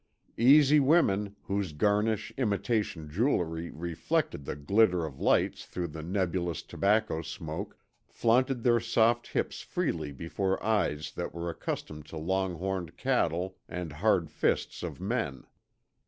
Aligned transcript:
Easy 0.39 0.79
women, 0.79 1.35
whose 1.43 1.73
garish, 1.73 2.33
imitation 2.35 3.07
jewelry 3.07 3.69
reflected 3.69 4.45
the 4.45 4.55
glitter 4.55 5.05
of 5.05 5.19
lights 5.19 5.63
through 5.63 5.89
the 5.89 6.01
nebulous 6.01 6.63
tobacco 6.63 7.21
smoke, 7.21 7.77
flaunted 8.07 8.63
their 8.63 8.79
soft 8.79 9.27
hips 9.27 9.61
freely 9.61 10.11
before 10.11 10.57
eyes 10.63 11.11
that 11.11 11.35
were 11.35 11.51
accustomed 11.51 12.07
to 12.07 12.17
longhorned 12.17 12.97
cattle 12.97 13.57
and 13.69 13.93
hard 13.93 14.31
fists 14.31 14.81
of 14.81 14.99
men. 14.99 15.45